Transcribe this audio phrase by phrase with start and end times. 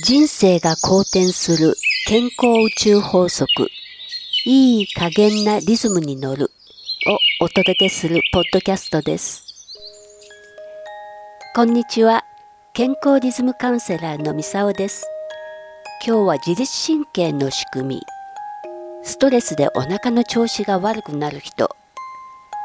[0.00, 1.74] 人生が好転する
[2.06, 3.66] 健康宇宙法則。
[4.44, 6.52] いい加減なリズムに乗る。
[7.40, 9.42] をお届けするポッドキャストです。
[11.52, 12.24] こんにちは。
[12.74, 15.04] 健康リズムカウンセラーのみさおです。
[16.06, 18.02] 今日は自律神経の仕組み。
[19.02, 21.74] ストレスでお腹の調子が悪くなる人。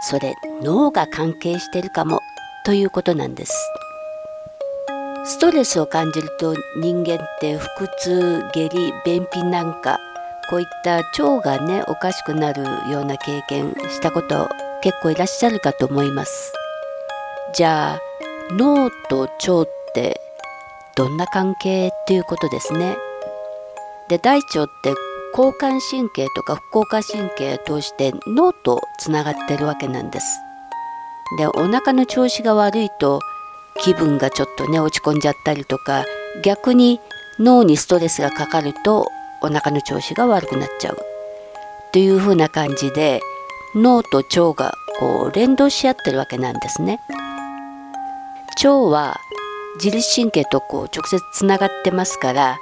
[0.01, 2.19] それ脳が関係しているかも。
[2.63, 3.53] ということなんです。
[5.25, 9.97] ストレスを感じると人間って腹痛下痢便秘なんか
[10.49, 14.49] こういった腸がねおかしくなるような経験したこと
[14.81, 16.51] 結構いらっしゃるかと思います。
[17.53, 18.01] じゃあ
[18.51, 20.19] 脳と腸って
[20.97, 22.97] どんな関係っていうことですね。
[24.09, 24.93] で大腸って
[25.35, 30.37] 交感神経とか副交感神経を通して脳とつながってるわけなんです。
[31.37, 33.21] でお腹の調子が悪いと
[33.81, 36.05] 気分がちょっとね落ち込んじゃったりとか
[36.43, 36.99] 逆に
[37.39, 39.07] 脳にストレスがかかると
[39.41, 40.97] お腹の調子が悪くなっちゃう
[41.91, 43.21] というふうな感じで
[43.75, 46.99] 脳と腸がこう連動し合ってるわけなんですね。
[48.57, 49.19] 腸は
[49.75, 52.59] 自律神経とこう直接つながってますから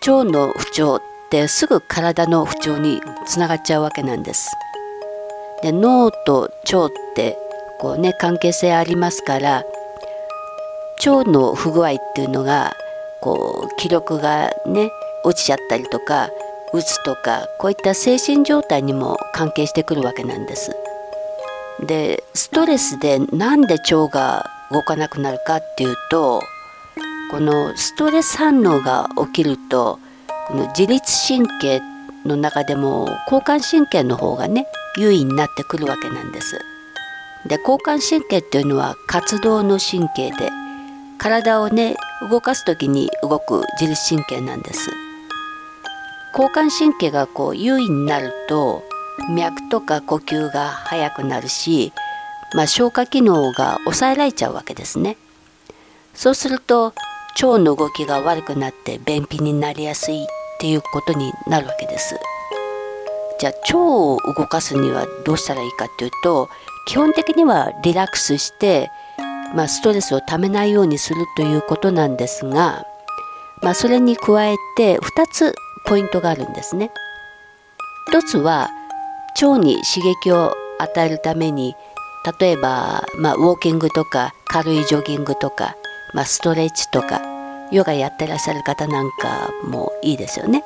[0.00, 4.50] 腸の不調ってすぐ体の不調につながっちゃうわけなんです。
[5.62, 7.38] で脳と腸って
[7.78, 9.64] こうね関係性ありますから
[11.04, 12.74] 腸の不具合っていうのが
[13.20, 14.90] こう気力がね
[15.24, 16.30] 落ちちゃったりとか
[16.72, 20.76] うつとかこういった精神状態にも関係してくるわけなんです。
[21.86, 26.42] でストレスでなんで腸が動かなくなるかっていうと
[27.30, 29.98] このストレス反応が起きると
[30.48, 31.82] この自律神経
[32.24, 36.58] の中でも交感神経の方がね優位になってくるわけなんです。
[37.46, 40.50] で交感神経っていうのは活動の神経で
[41.18, 41.96] 体をね
[42.30, 44.90] 動かす時に動く自律神経なんです。
[46.32, 48.84] 交感神経がこう優位になると
[49.30, 51.92] 脈とか呼吸が速くなるし、
[52.54, 55.16] まあ、消化機能が抑えられちゃうわけですね。
[56.14, 56.92] そうすると
[57.42, 60.26] 腸の動きが悪くなって便秘になりやすいっ
[60.58, 62.16] ていうことになるわけです。
[63.38, 66.48] じゃあ腸を動かすにはどうしたらいいかっていうと
[66.86, 68.90] 基本的にはリラックスして
[69.54, 72.84] まあ、ストレスをためないようにするということなんですが、
[73.62, 75.02] まあ、それに加えて2
[75.32, 75.54] つ
[75.86, 76.90] ポイントがあるんですね。
[78.08, 78.70] 一つは
[79.40, 81.74] 腸に刺激を与えるために
[82.40, 85.76] 例えば、まあ、ウォーキングとか軽いジョギングとか、
[86.14, 87.20] まあ、ストレッチとか
[87.70, 90.64] ヨガやってらっしゃる方なんかもいいですよね。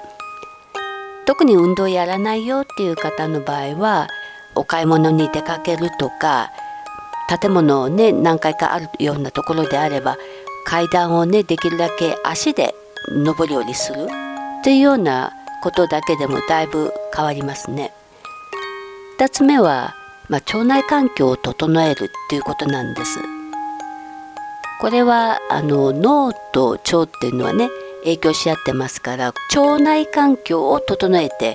[1.27, 4.09] 特に運動やらないよっていう方の場合は
[4.55, 6.51] お買い物に出かけるとか
[7.39, 10.17] 建物をね何階かあるようなところであれば
[10.67, 12.75] 階段をねできるだけ足で
[13.09, 14.09] 上り下りする
[14.65, 15.33] というような
[15.63, 17.93] ことだけでもだいぶ変わりますね。
[19.19, 19.95] 2つ目は、
[20.29, 23.21] まあ、腸内環境を整えるっていうことなんです。
[24.81, 27.69] これはあの脳と腸っていうのはね
[28.05, 31.55] 影響し合ってますから腸内環境を整えて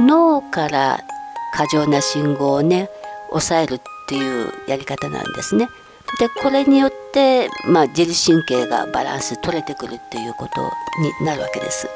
[0.00, 1.00] 脳から
[1.52, 2.88] 過剰な信号をね
[3.30, 5.68] 抑えるっっていうやり方なんですね。
[6.18, 10.70] でこれによって、まあ、自律神経がバランス取れてくるっていうこと
[11.20, 11.88] になるわけです。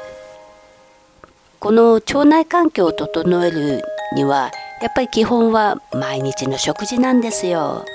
[1.59, 3.83] この腸内環境を整える
[4.15, 7.85] にはやっぱり基本は毎日の食事なんですよ。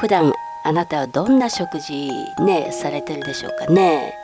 [0.00, 0.32] 普段
[0.64, 2.10] あなたはどんな食事
[2.40, 4.14] ねされてるでしょうかね。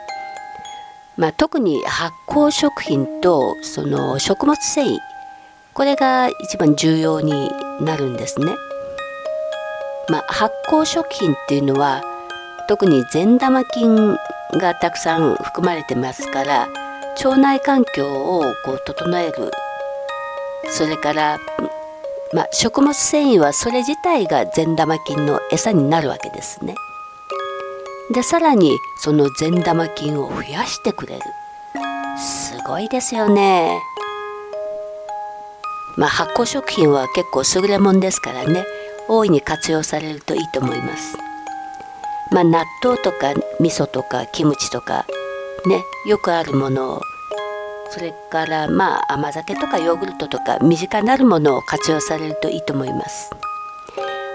[1.17, 4.99] まあ、特に発酵食品とその食物繊維
[5.73, 8.55] これが一番重要になるんですね。
[10.09, 12.03] まあ、発酵食品っていうのは
[12.67, 14.17] 特に善玉菌
[14.53, 16.67] がたくさん含まれてますから
[17.23, 19.51] 腸内環境をこう整える
[20.69, 21.39] それから、
[22.33, 26.75] まあ、食物繊維はそれ自体が善玉菌の餌になるわけですね。
[28.11, 31.21] でさらにその善玉菌を増やしてくれる
[32.19, 33.79] すごいですよね。
[35.97, 38.65] まあ、発酵食品は結構優れもんですからね
[39.07, 41.17] 大いに活用されるといいと思います。
[42.31, 45.05] まあ、納豆とか味噌とかキムチとか
[45.67, 47.01] ねよくあるものを
[47.91, 53.31] それからまあ甘酒とかヨーグルトとか身近なるものを活用されるといいと思います。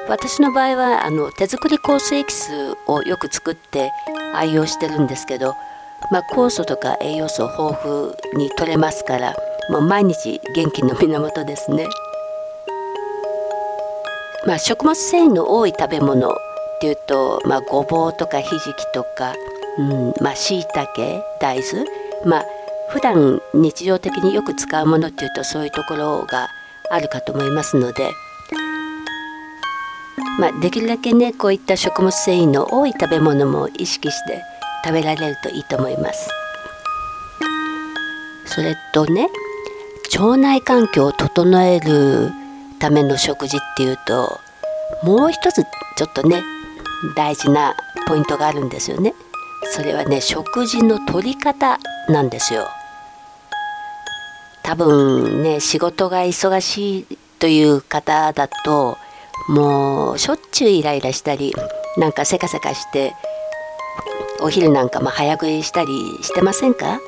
[0.09, 3.93] 私の場合はあの手作り酵素エキスをよく作って
[4.35, 5.55] 愛用してるんですけど、
[6.11, 9.37] まあ、酵素とか栄養素豊富に取れますから
[9.71, 11.87] もう毎日元気の源ですね。
[14.47, 16.35] まあ、食物繊維の多い食べ物っ
[16.81, 19.35] ていうと、まあ、ごぼうとかひじきとか
[19.79, 21.85] うんまあしいたけ大豆。
[22.25, 22.45] まあ
[22.91, 26.49] 普段日常的によく使うものっていうとそういうところが
[26.91, 28.11] あるかと思いますので、
[30.41, 34.43] まあ、できるだけねこういった食物繊維の多い食べ物も意識して
[34.85, 36.29] 食べられるといいと思います。
[38.47, 39.29] それとね
[40.13, 42.33] 腸内環境を整える
[42.79, 44.41] ための食事っていうと
[45.03, 45.63] もう一つ
[45.97, 46.43] ちょっとね
[47.17, 47.77] 大事な
[48.07, 49.15] ポイントがあるんですよね。
[49.73, 51.79] それはね食事の取り方
[52.09, 52.67] なんですよ。
[54.63, 58.99] 多分ね仕事が忙しいという方だと
[59.49, 61.55] もうしょっちゅうイライラしたり
[61.97, 63.15] なんかせかせかして
[64.41, 65.89] お昼なんかも早食いしたり
[66.23, 67.01] してませんか？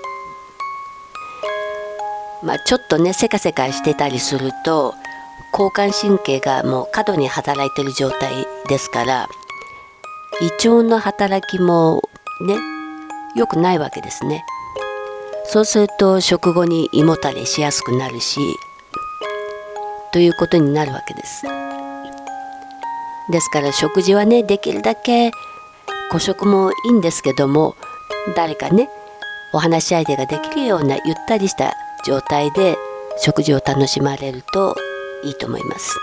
[2.43, 4.95] まあ、ちょっとねせかせかしてたりすると
[5.53, 9.29] 交感神経がもう過度に働いてる状態ですから
[10.41, 12.03] 胃腸の働きも
[12.41, 12.57] ね
[13.37, 14.45] 良くないわけですね。
[15.45, 18.41] そうすると食後に胃もたれしやすくなるし
[20.13, 21.47] ということになるわけです。
[23.31, 25.31] ですから食事はねできるだけ
[26.11, 27.77] 個食もいいんですけども
[28.35, 28.89] 誰かね
[29.55, 31.75] お話し相手ができるようなゆったりした
[32.05, 32.77] 状態で
[33.19, 34.77] 食事を楽しまれると
[35.25, 35.99] いいと思います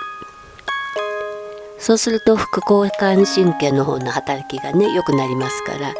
[1.77, 5.93] そうすると副交感神経の方の働きがね良くなりますから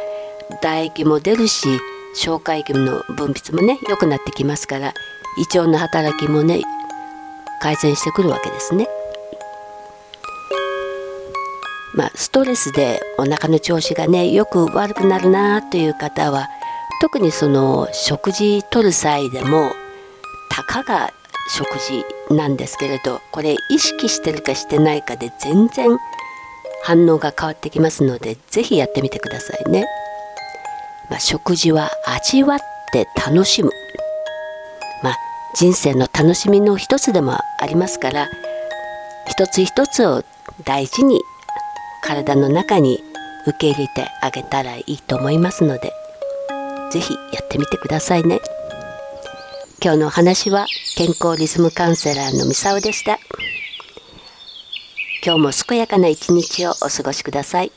[0.62, 1.80] 唾液も出るし
[2.16, 4.94] 消化液の分泌もね良くなってきますから
[5.38, 6.62] 胃腸の働きもね
[7.62, 8.88] 改善してくるわけですね。
[11.94, 16.48] まあ、ストレスでお腹の調子がねよく悪くなるなという方は
[17.02, 19.74] 特にその食事とる際でも
[20.60, 21.14] たかが
[21.48, 25.98] 食事なんですけれどこれ意識してるかしてないかで全然
[26.84, 29.86] 反応が変わってきますので是非やってみてくださいね。
[31.10, 32.60] まあ、食事は味わっ
[32.92, 33.72] て楽しむ、
[35.02, 35.18] まあ、
[35.56, 38.28] 人生の楽しみの一つでもありますから
[39.28, 40.24] 一つ一つを
[40.66, 41.20] 大事に
[42.04, 43.00] 体の中に
[43.48, 45.92] 受け入れてあげたらいいと思いますので
[46.92, 48.40] 是非やってみてくださいね
[49.82, 50.66] 今日のお話は
[50.98, 53.18] 健康リズムカウンセラーのみさおでした
[55.26, 57.72] 今日も健やかな一日をお過ごしください。